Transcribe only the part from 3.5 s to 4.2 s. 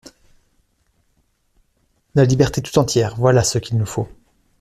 qu'il nous faut!